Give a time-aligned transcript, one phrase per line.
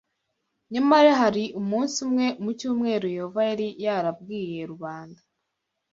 [0.73, 5.21] Nyamara hari umunsi umwe mu cyumweru Yehova yari yarabwiye rubanda